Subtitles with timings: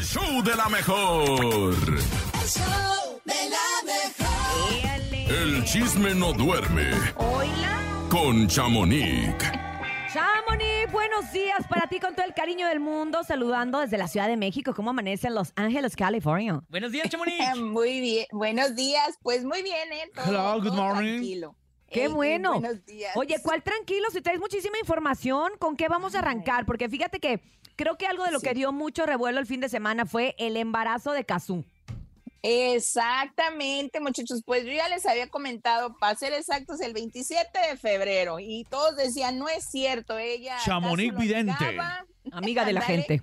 [0.00, 1.74] El show de la mejor.
[1.74, 5.30] El show de la mejor.
[5.30, 8.06] El chisme no duerme Hola.
[8.08, 9.34] con Chamonix.
[10.10, 14.26] Chamonix, buenos días para ti con todo el cariño del mundo, saludando desde la Ciudad
[14.28, 14.72] de México.
[14.74, 16.62] ¿Cómo amanece en Los Ángeles, California?
[16.70, 17.56] Buenos días, Chamonix.
[17.60, 19.18] Muy bien, buenos días.
[19.22, 20.10] Pues muy bien, ¿eh?
[20.14, 21.10] Todo, Hello, good todo morning.
[21.18, 21.56] Tranquilo.
[21.90, 22.60] Qué bueno.
[22.60, 23.16] Buenos días.
[23.16, 24.08] Oye, ¿cuál tranquilo?
[24.12, 26.64] Si traes muchísima información, ¿con qué vamos a arrancar?
[26.66, 27.40] Porque fíjate que
[27.76, 28.46] creo que algo de lo Sí.
[28.46, 31.64] que dio mucho revuelo el fin de semana fue el embarazo de Kazú.
[32.42, 34.42] Exactamente, muchachos.
[34.46, 38.38] Pues yo ya les había comentado, para ser exactos, el 27 de febrero.
[38.40, 40.54] Y todos decían, no es cierto, ella.
[40.54, 41.52] ¿acaso Chamonix vidente.
[41.60, 42.06] negaba?".
[42.32, 43.22] Amiga de la gente.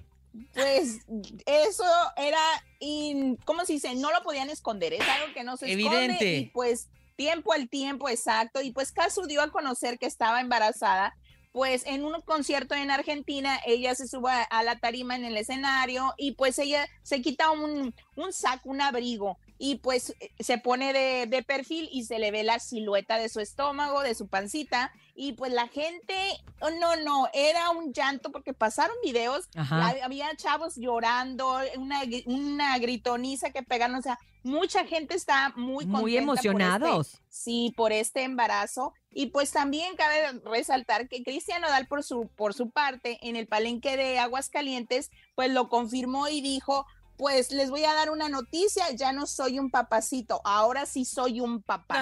[0.53, 0.99] Pues
[1.47, 1.83] eso
[2.15, 2.39] era,
[2.79, 3.95] in- ¿cómo se dice?
[3.95, 5.97] No lo podían esconder, es algo que no se esconde.
[6.03, 6.33] Evidente.
[6.37, 8.61] Y pues tiempo al tiempo, exacto.
[8.61, 11.13] Y pues Casu dio a conocer que estaba embarazada.
[11.53, 16.13] Pues en un concierto en Argentina, ella se sube a, la tarima en el escenario
[16.15, 20.93] y pues ella se quita un, un saco, un abrigo y pues eh, se pone
[20.93, 24.91] de, de perfil y se le ve la silueta de su estómago, de su pancita
[25.15, 26.13] y pues la gente,
[26.59, 29.49] oh, no, no, era un llanto porque pasaron videos
[29.81, 35.85] hab- había chavos llorando, una, una gritoniza que pegaron, o sea, mucha gente está muy
[35.85, 37.21] Muy contenta por este- emocionados.
[37.29, 38.93] sí, por este embarazo.
[39.11, 43.47] Y pues también cabe resaltar que Cristian Nodal por su, por su parte en el
[43.47, 46.85] palenque de Aguascalientes, pues lo confirmó y dijo,
[47.17, 51.39] pues les voy a dar una noticia, ya no soy un papacito, ahora sí soy
[51.39, 51.95] un papá.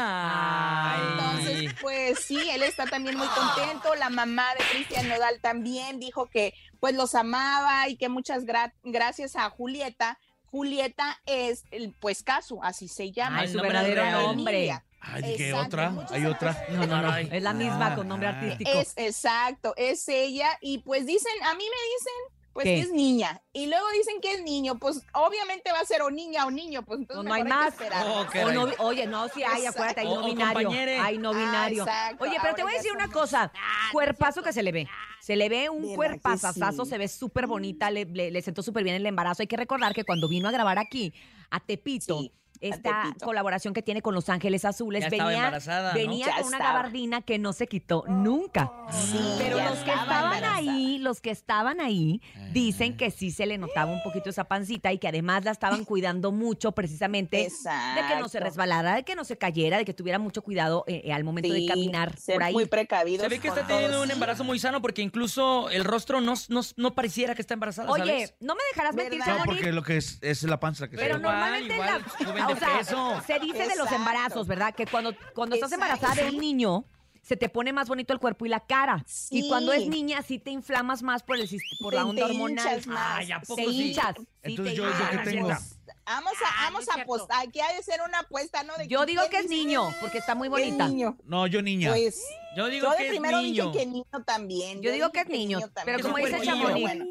[0.94, 1.02] Ay.
[1.11, 3.95] Entonces, pues sí, él está también muy contento.
[3.95, 8.73] La mamá de Cristian Nodal también dijo que pues los amaba y que muchas gra-
[8.83, 10.19] gracias a Julieta.
[10.56, 13.44] Julieta es el pues Casu, así se llama.
[13.44, 14.22] El su nombre verdadero real.
[14.22, 14.53] nombre.
[14.56, 14.86] Emilia.
[15.02, 16.08] Ay, ¿qué Exacto, otra?
[16.12, 16.66] Hay otra.
[16.70, 17.17] No, no, no.
[17.17, 18.39] Es la misma Ah, con nombre ah.
[18.39, 18.72] artístico.
[18.72, 20.58] Es exacto, es ella.
[20.62, 22.75] Y pues dicen, a mí me dicen pues ¿Qué?
[22.75, 23.42] que es niña.
[23.52, 24.75] Y luego dicen que es niño.
[24.80, 26.84] Pues obviamente va a ser o niña o niño.
[26.86, 27.73] Pues entonces No, no hay más.
[28.06, 28.56] Oh, O caray.
[28.56, 30.70] no- oye, no, sí hay, acuérdate, hay no o binario.
[31.03, 31.84] Hay no Ah, binario.
[31.84, 33.52] exacto, Oye, pero te voy a decir una cosa.
[33.53, 34.88] Ah, Cuerpazo que se le ve.
[35.19, 36.91] Se le ve un ¿Verdad que cuerpazazazo, sí?
[36.91, 39.41] se ve súper bonita, le, le- le sentó súper bien el embarazo.
[39.44, 41.13] Hay que recordar que cuando vino a grabar aquí,
[41.51, 42.31] a Tepito, Sí,
[42.62, 45.51] esta colaboración que tiene con Los Ángeles Azules, Ya venía,
[45.94, 46.74] venía Ya con una estaba.
[46.74, 48.72] gabardina que no se quitó nunca.
[48.91, 50.56] Sí, Pero los que estaba estaban embarazada.
[50.56, 52.22] ahí, los que estaban ahí,
[52.52, 55.86] dicen que sí se le notaba un poquito esa pancita y que además la estaban
[55.86, 58.40] cuidando mucho precisamente de que no se Exacto.
[58.44, 61.54] resbalara, de que no se cayera, de que tuviera mucho cuidado eh, eh, al momento
[61.54, 62.54] de Sí, caminar ser por ahí.
[62.54, 63.22] muy precavidos.
[63.24, 66.62] Se ve que está teniendo un embarazo muy sano porque incluso el rostro no, no,
[66.76, 68.34] no pareciera que está embarazada, Oye, ¿sabes?
[68.42, 69.20] no me dejarás mentir.
[69.26, 72.34] No, porque lo que es es la panza que pero se igual, normalmente igual, la-
[72.48, 73.22] de o sea, peso.
[73.26, 73.96] se dice de los Exacto.
[73.96, 74.74] embarazos, ¿verdad?
[74.76, 76.86] Que cuando, cuando estás Exacto, embarazada de un niño,
[77.25, 79.03] se te pone más bonito el cuerpo y la cara.
[79.31, 81.50] Y cuando es niña, sí te inflamas más por, el,
[81.81, 82.66] por Te- la onda te hormonal.
[82.68, 83.18] hinchas más.
[83.18, 83.88] Ay, ¿a poco Te sí?
[83.90, 84.16] hinchas.
[84.18, 85.09] sí Entonces te yo- yo hinchas.
[85.09, 85.47] qué tengo.
[85.47, 87.47] Vamos a, Ah, vamos a apostar.
[87.47, 88.78] Aquí hay que hacer una apuesta, ¿no?
[88.78, 90.88] De Yo digo que es niño, porque está muy que es bonita.
[90.88, 91.18] niño.
[91.25, 91.90] No, yo niña.
[91.90, 92.24] Pues
[92.56, 93.72] Yo digo yo de que es primero niño.
[93.72, 94.81] dije que niño también.
[94.84, 96.02] Yo digo dije que es niño, pero también.
[96.02, 96.42] como dice.
[96.46, 97.06] Chamonix, Bueno,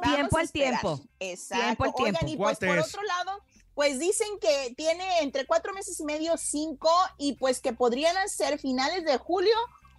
[0.00, 1.00] tiempo al tiempo.
[1.18, 1.64] Exacto.
[1.64, 2.32] Tiempo al Oigan, tiempo.
[2.32, 3.42] y pues por otro lado,
[3.76, 8.58] pues dicen que tiene entre cuatro meses y medio, cinco, y pues que podrían ser
[8.58, 9.54] finales de julio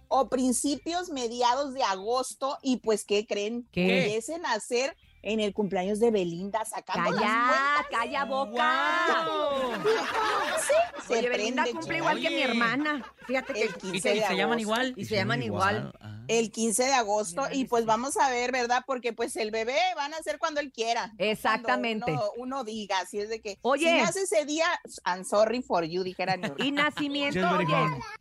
[0.08, 3.68] o principios, mediados de agosto, y pues, ¿qué creen?
[3.70, 3.86] ¿Qué?
[3.86, 7.86] Que empiecen a hacer en el cumpleaños de Belinda, sacando las Calla, cuentas.
[8.00, 8.50] calla boca.
[8.50, 9.72] ¡Guau!
[10.66, 10.74] Sí,
[11.06, 11.94] se Oye, Belinda cumple chico.
[11.96, 13.04] igual que mi hermana.
[13.26, 14.92] Fíjate que El ¿Y 15 se, de se llaman igual?
[14.96, 15.92] y se llaman igual.
[16.00, 16.17] Ah.
[16.28, 17.86] El 15 de agosto, Mira y pues sí.
[17.86, 18.84] vamos a ver, ¿verdad?
[18.86, 21.12] Porque pues el bebé van a hacer cuando él quiera.
[21.18, 22.12] Exactamente.
[22.12, 23.58] Uno, uno diga, así es de que.
[23.62, 23.86] Oye.
[23.88, 24.66] Si nace ese día,
[25.06, 26.36] I'm sorry for you, dijera.
[26.58, 27.74] Y nacimiento, oye,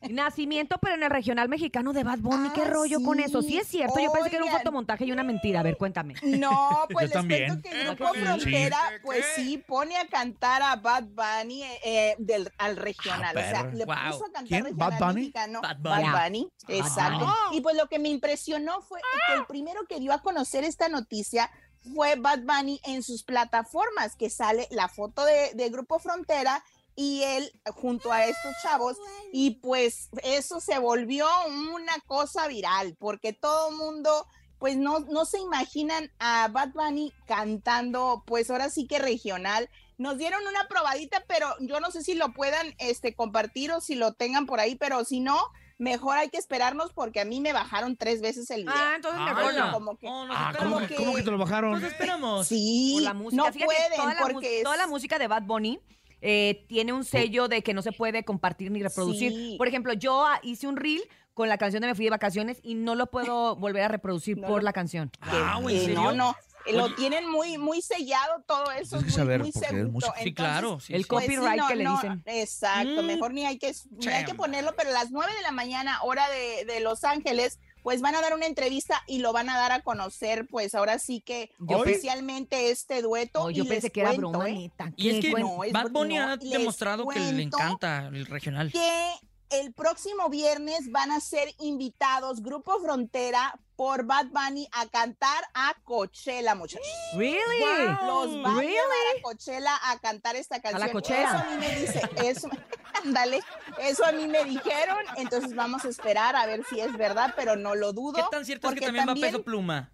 [0.10, 3.42] nacimiento, pero en el regional mexicano de Bad Bunny, ¿qué Ah, rollo con eso?
[3.42, 5.60] Sí es cierto, yo pensé que era un fotomontaje y una mentira.
[5.60, 6.16] A ver, cuéntame.
[6.24, 7.48] No, pues Yo les también.
[7.48, 8.20] cuento que el ¿Verdad Grupo sí?
[8.22, 8.96] Frontera, Sí.
[9.04, 13.36] pues sí, pone a cantar a Bad Bunny eh, eh, del, al regional.
[13.38, 13.96] Ah, o sea, le Wow.
[14.12, 14.64] puso a cantar ¿Quién?
[14.66, 15.22] regional ¿Bad Bunny?
[15.22, 15.62] mexicano.
[15.62, 16.12] Bad Bad Bunny.
[16.12, 17.20] Bunny, exacto.
[17.26, 17.58] Bunny.
[17.58, 20.90] Y pues lo que me impresionó fue que el primero que dio a conocer esta
[20.90, 21.52] noticia
[21.94, 26.64] fue Bad Bunny en sus plataformas, que sale la foto de, de Grupo Frontera
[26.96, 28.98] y él junto a estos chavos
[29.32, 31.28] y pues eso se volvió
[31.72, 34.28] una cosa viral porque todo el mundo
[34.58, 39.70] pues no, no se imaginan a Bad Bunny cantando pues ahora sí que regional.
[39.98, 43.96] Nos dieron una probadita, pero yo no sé si lo puedan este, compartir o si
[43.96, 45.38] lo tengan por ahí, pero si no,
[45.78, 48.74] mejor hay que esperarnos porque a mí me bajaron tres veces el video.
[48.76, 49.72] Ah, entonces Ah, mejor no.
[49.72, 50.58] como que- Oh, Ah, esperamos.
[50.76, 51.72] ¿cómo, que, que- cómo que te lo bajaron?
[51.74, 52.48] Nos esperamos.
[52.48, 53.44] Sí, Por la música.
[53.44, 55.80] no Fíjate, pueden toda la, es- toda la música de Bad Bunny
[56.22, 59.32] eh, tiene un sello de que no se puede compartir ni reproducir.
[59.32, 59.56] Sí.
[59.58, 61.02] Por ejemplo, yo ah, hice un reel
[61.36, 64.40] con la canción de Me Fui de Vacaciones y no lo puedo volver a reproducir
[64.40, 65.12] No por la canción.
[65.30, 66.02] Guau, ¿en serio?
[66.02, 66.36] no, no.
[66.74, 70.14] Lo tienen muy, muy sellado todo eso, muy, saber, muy porque es seguro.
[70.24, 70.80] Sí, claro.
[70.80, 71.08] sí, el sí.
[71.08, 72.24] Copyright que le no, dicen.
[72.26, 73.06] Exacto, Mm.
[73.06, 76.02] mejor ni hay que, ni hay que ponerlo, pero a las 9 de la mañana,
[76.04, 79.58] hora de, de Los Ángeles, pues van a dar una entrevista y lo van a
[79.58, 83.44] dar a conocer, pues ahora sí que Yo oficialmente este dueto.
[83.44, 84.54] Oh, y yo les pensé que era cuento, broma, ¿eh?
[84.54, 84.92] neta.
[84.98, 88.26] Y es que buen- no, es Bad Bunny no, ha demostrado que le encanta el
[88.26, 88.72] regional.
[88.74, 89.14] que
[89.52, 95.74] el próximo viernes van a ser invitados Grupo Frontera por Bad Bunny a cantar a
[95.86, 96.86] Coachella, muchachos.
[97.16, 97.60] Really?
[98.06, 98.74] Los va a Really?
[98.74, 100.82] llevar a Coachella a cantar esta canción.
[100.82, 101.30] la Coachella.
[101.30, 102.50] Eso a mí me dice, eso,
[103.06, 103.40] ándale,
[103.80, 107.56] eso a mí me dijeron, entonces vamos a esperar a ver si es verdad, pero
[107.56, 108.16] no lo dudo.
[108.16, 109.92] ¿Qué tan cierto es que porque también, va Peso Pluma?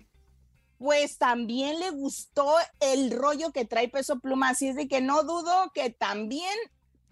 [0.77, 5.23] Pues también le gustó el rollo que trae Peso Pluma, así es de que no
[5.23, 6.57] dudo que también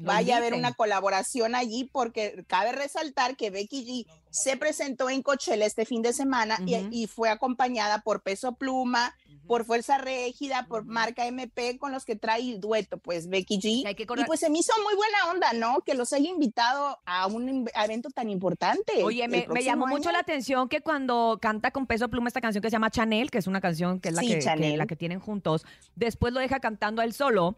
[0.03, 5.21] vaya a haber una colaboración allí porque cabe resaltar que Becky G se presentó en
[5.21, 9.15] Coachella este fin de semana y- fue acompañada por Peso Pluma,
[9.47, 13.65] por Fuerza Régida, por Marca MP con los que trae dueto, pues Becky G.
[13.83, 15.81] Y hay que Y pues se me hizo muy buena onda, ¿no?
[15.81, 19.03] Que los haya invitado a un evento tan importante.
[19.03, 22.69] Oye, me, llamó mucho la atención que cuando canta con peso pluma esta canción que
[22.69, 24.77] se llama Chanel, que es una canción que es la, Sí, que, que- Chanel.
[24.77, 25.65] la que tienen juntos,
[25.95, 27.55] después lo deja cantando a él solo.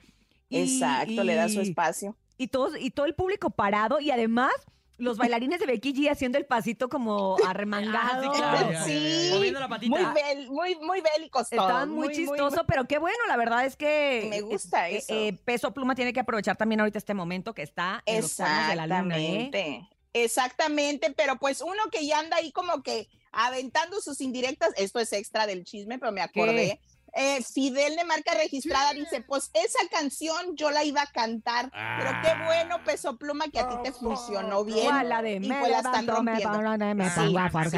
[0.50, 2.16] y- Exacto, le da su espacio.
[2.38, 4.52] Y, todos, y todo el público parado y además
[4.98, 8.32] los bailarines de Becky G haciendo el pasito como arremangado.
[8.32, 8.86] Ah, sí, claro.
[8.86, 9.90] Sí, Moviendo la patita.
[9.90, 11.64] muy, bel- muy, muy bélicos todos.
[11.64, 15.14] Estaban muy, chistoso, pero qué bueno, la verdad es que Me gusta eh, eso.
[15.14, 18.44] eh, Peso Pluma tiene que aprovechar también ahorita este momento que está en los de
[18.76, 19.50] la luna, ¿eh?
[19.50, 19.90] Exactamente.
[20.16, 25.12] Exactamente, pero pues uno que ya anda ahí como que aventando sus indirectas, esto es
[25.12, 26.80] extra del chisme, pero me acordé.
[27.16, 32.12] Eh, Fidel de marca registrada dice, pues esa canción yo la iba a cantar, pero
[32.24, 35.08] qué bueno, Peso Pluma, que a ti te funcionó bien.
[35.08, 36.78] La de y me pues la están levanto, me rompiendo.
[36.78, 37.78] pongo, me Sí, pongo a sí.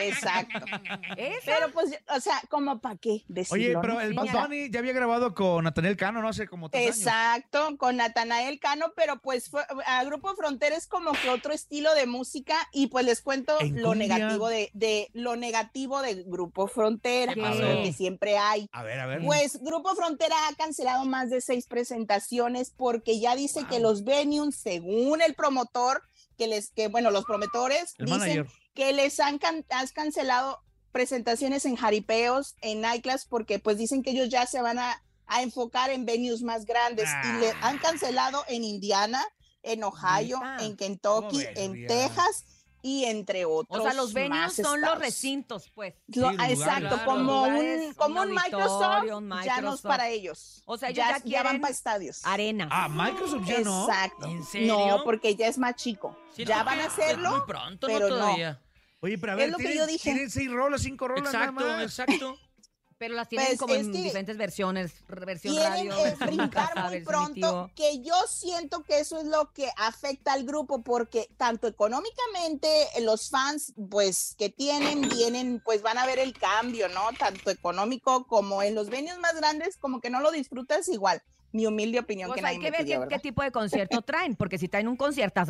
[0.00, 0.64] Exacto.
[1.16, 1.40] Esa.
[1.44, 3.54] Pero pues, o sea, como para qué decirlo.
[3.54, 4.48] Oye, pero el Bad.
[4.48, 6.98] Bunny ya había grabado con Nathaniel Cano, no hace como tres años.
[6.98, 11.94] Exacto, con Natanael Cano, pero pues fue, a Grupo Frontera es como que otro estilo
[11.94, 14.08] de música y pues les cuento En lo cumbia.
[14.18, 18.68] negativo de, de lo negativo de Grupo Frontera, que siempre hay.
[18.72, 19.22] A ver, a ver.
[19.24, 24.56] Pues Grupo Frontera ha cancelado más de seis presentaciones porque ya dice que los venues,
[24.56, 26.02] según el promotor,
[26.36, 28.46] que les, que bueno, los promotores el dicen manager.
[28.74, 30.60] que les han can- has cancelado
[30.92, 35.42] presentaciones en jaripeos, en nightclubs, porque pues dicen que ellos ya se van a, a
[35.42, 39.24] enfocar en venues más grandes y le han cancelado en Indiana,
[39.62, 41.86] en Ohio, en Kentucky, ¿Cómo ves, en?
[41.86, 42.44] Texas
[42.86, 43.80] y entre otros.
[43.80, 44.98] O sea, los venues son los estados.
[44.98, 45.94] recintos, pues.
[46.14, 47.04] Lo- Sí, los exacto, lugares.
[47.06, 49.82] como Lugares, un, como un Microsoft, un ya no es Microsoft.
[49.82, 50.62] para ellos.
[50.66, 52.20] O sea, ya, ya ya van para estadios.
[52.24, 52.68] Arena.
[52.70, 53.88] Ah, Microsoft ya no.
[53.88, 54.26] Exacto.
[54.28, 54.76] ¿En serio?
[54.86, 56.14] No, porque ya es más chico.
[56.34, 57.30] Siento ya que van a es hacerlo.
[57.30, 58.20] Muy pronto, pero no no.
[58.22, 58.60] todavía.
[59.00, 60.02] Oye, pero a Es ver, lo que tienen, yo dije.
[60.02, 61.82] tienen seis rolas, cinco rolas nada Exacto, más.
[61.82, 62.38] exacto.
[63.04, 64.92] Pero las tienen Pues, como en diferentes versiones.
[65.06, 69.68] Versión radio, versión brincar casa, muy pronto, que yo siento que eso es lo que
[69.76, 75.98] afecta al grupo, porque tanto económicamente eh, los fans, pues, que tienen, vienen, pues van
[75.98, 77.10] a ver el cambio, ¿no?
[77.18, 81.22] Tanto económico como en los venues más grandes, como que no lo disfrutas igual.
[81.54, 84.34] Mi humilde opinión Pues que hay nadie que ver pidió, qué, tipo de concierto traen,
[84.34, 85.40] porque si traen un concierto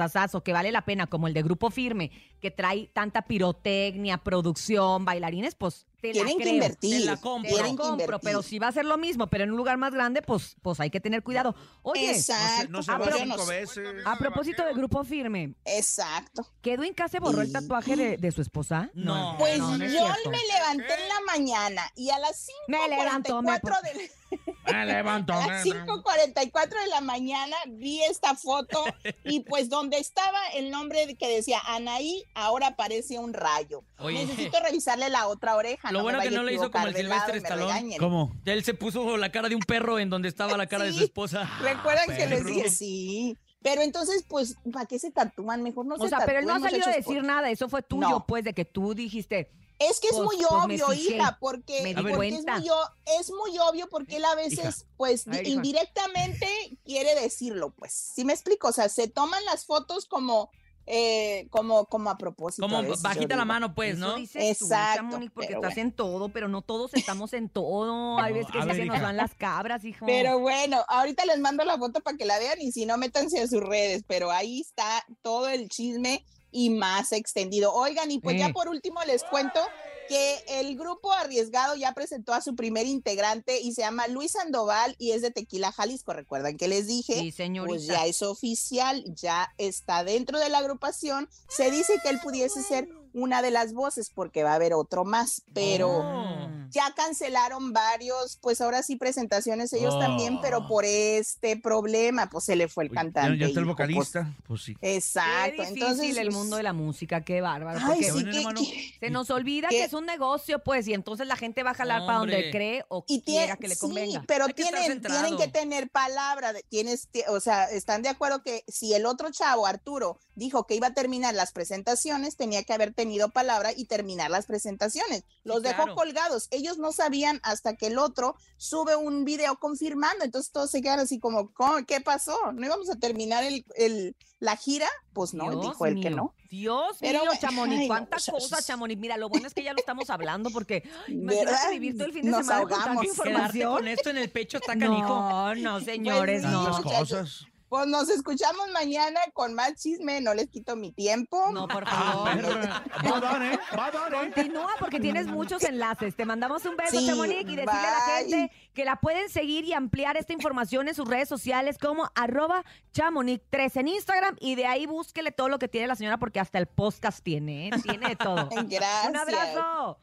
[0.45, 2.11] que vale la pena, como el de Grupo Firme,
[2.41, 6.55] que trae tanta pirotecnia, producción, bailarines, pues te Tienen la que creo.
[6.55, 7.01] invertir.
[7.01, 7.51] Te la compro.
[7.51, 8.21] Te la que compro, invertir.
[8.23, 10.79] pero si va a ser lo mismo, pero en un lugar más grande, pues, pues
[10.79, 11.55] hay que tener cuidado.
[11.81, 12.71] Oye, Exacto.
[12.71, 13.51] No se, no se no sé.
[13.51, 13.89] veces.
[14.05, 16.47] a propósito de Grupo Firme, Exacto.
[16.61, 18.91] ¿que Inca se borró el tatuaje de, de su esposa?
[18.93, 19.37] No.
[19.39, 23.41] Pues no, no es yo me levanté en la mañana y a las Me levanto,
[23.41, 24.11] me 5.44 de,
[24.73, 25.33] Me levanto.
[25.33, 28.85] A las 5:44 de la mañana vi esta foto
[29.25, 33.85] y pues donde estaba el nombre que decía Anaí, ahora aparece un rayo.
[33.99, 34.25] Oye.
[34.25, 35.91] Necesito revisarle la otra oreja.
[35.93, 37.97] Lo no bueno que no le hizo como el me Stallone.
[37.99, 38.33] ¿Cómo?
[38.45, 41.05] Él se puso la cara de un perro en donde estaba la cara de su
[41.05, 41.49] esposa.
[41.63, 43.39] Recuerdan que les dije sí.
[43.63, 45.63] Pero entonces, pues, ¿para qué se tatúan?
[45.63, 47.67] Mejor no O se sea, pero él no ha salido a decir por- nada, eso
[47.67, 48.27] fue tuyo, No.
[48.27, 51.97] pues, de que tú dijiste, Es que es Pues- muy pues obvio, hija, porque, es,
[51.97, 55.57] muy, es muy obvio porque él a veces, pues, A ver, di- hija.
[55.57, 56.47] indirectamente
[56.85, 57.93] quiere decirlo, pues.
[57.93, 58.69] ¿Sí me explico?
[58.69, 60.51] O sea, se toman las fotos como,
[60.87, 62.63] eh, como, como a propósito.
[62.63, 64.15] Como a veces, yo bajita la mano, pues, eso ¿no?
[64.15, 65.81] tú, Exacto, Chamonix, porque estás bueno.
[65.89, 68.19] en todo, pero no todos estamos en todo.
[68.21, 70.07] Hay veces que sí se nos van las cabras, hijo.
[70.07, 73.41] Pero bueno, ahorita les mando la foto para que la vean y si no, métanse
[73.41, 77.75] a sus redes, pero ahí está todo el chisme y más extendido.
[77.75, 79.61] Oigan, y pues ya por último les cuento
[80.09, 84.95] que el grupo arriesgado ya presentó a su primer integrante y se llama Luis Sandoval
[84.99, 86.13] y es de Tequila, Jalisco.
[86.13, 87.19] Recuerdan que les dije.
[87.19, 87.69] sí, señorita.
[87.69, 91.29] Pues ya es oficial, ya está dentro de la agrupación.
[91.49, 95.05] Se dice que él pudiese ser una de las voces porque va a haber otro
[95.05, 96.64] más, pero Oh.
[96.75, 102.57] Ya cancelaron varios, pues ahora sí presentaciones ellos también, pero por este problema, pues se
[102.57, 103.39] le fue el Oye, cantante.
[103.39, 104.35] Ya, ya está el hijo, pues, vocalista.
[104.47, 104.77] Pues sí.
[104.83, 105.53] exacto.
[105.57, 107.79] Qué difícil Entonces, el mundo de la música, qué bárbaro.
[107.81, 109.77] Ay, porque sí, que- se nos olvida ¿Qué?
[109.77, 112.85] que es un negocio, pues, y entonces la gente va a jalar para donde cree
[112.89, 114.25] o y quiera que le sí, convenga.
[114.27, 118.09] pero Hay que tienen, tienen que tener palabra, de- tienes, ti- o sea, están de
[118.09, 122.65] acuerdo que si el otro chavo, Arturo, dijo que iba a terminar las presentaciones, tenía
[122.65, 125.23] que haber tenido palabra y terminar las presentaciones.
[125.45, 125.95] Los dejó claro.
[125.95, 126.49] colgados.
[126.51, 131.01] Ellos no sabían hasta que el otro sube un video confirmando, entonces todos se quedan
[131.01, 131.85] así como, ¿cómo?
[131.87, 132.37] ¿qué pasó?
[132.53, 134.89] ¿No íbamos a terminar el, el- la gira?
[135.15, 136.35] Pues no, Dios dijo él que no.
[136.51, 139.01] Dios Pero mío, Chamonix, no, cuántas o sea, cosas, Chamonix.
[139.01, 141.71] Mira, lo bueno es que ya lo estamos hablando porque imagínate ¿Verdad?
[141.71, 143.05] vivir todo el fin de Nos semana con tanta ahogamos.
[143.05, 143.73] Quedarte información.
[143.75, 145.09] con esto en el pecho está canijo.
[145.09, 146.65] No, no, señores, Pues no.
[146.65, 147.09] Tantas muchachos.
[147.09, 147.47] cosas.
[147.75, 151.51] Pues nos escuchamos mañana con más chisme, no les quito mi tiempo.
[151.51, 152.29] No, por Ah, favor.
[152.29, 153.59] Va, Don, ¿eh?
[153.77, 154.31] Va, Don, ¿eh?
[154.33, 156.15] Continúa porque tienes muchos enlaces.
[156.15, 159.65] Te mandamos un beso, Sí, Chamonix, y decirle a la gente que la pueden seguir
[159.65, 164.67] y ampliar esta información en sus redes sociales como arroba Chamonix3 en Instagram y de
[164.67, 167.71] ahí búsquele todo lo que tiene la señora porque hasta el podcast tiene, ¿eh?
[167.83, 168.51] tiene de todo.
[168.69, 169.09] Gracias.
[169.09, 169.99] Un abrazo.